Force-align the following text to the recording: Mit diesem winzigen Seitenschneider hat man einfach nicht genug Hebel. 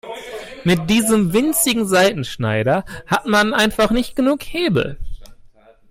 Mit 0.63 0.89
diesem 0.89 1.31
winzigen 1.31 1.85
Seitenschneider 1.87 2.85
hat 3.05 3.27
man 3.27 3.53
einfach 3.53 3.91
nicht 3.91 4.15
genug 4.15 4.41
Hebel. 4.41 4.97